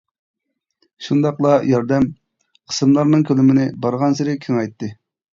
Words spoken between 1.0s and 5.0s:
شۇنداقلا ياردەم قىسىملارنىڭ كۆلىمىنى بارغانسېرى كېڭەيتتى.